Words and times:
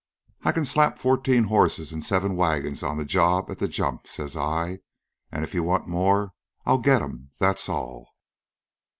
"'I 0.41 0.53
can 0.53 0.65
slap 0.65 0.97
fourteen 0.97 1.43
horses 1.43 1.93
an' 1.93 2.01
seven 2.01 2.35
wagons 2.35 2.81
onto 2.81 3.03
the 3.03 3.05
job 3.05 3.51
at 3.51 3.59
the 3.59 3.67
jump,' 3.67 4.07
says 4.07 4.35
I. 4.35 4.79
'An' 5.31 5.43
if 5.43 5.53
you 5.53 5.61
want 5.61 5.87
more, 5.87 6.31
I'll 6.65 6.79
get 6.79 7.03
'm, 7.03 7.29
that's 7.39 7.69
all.' 7.69 8.09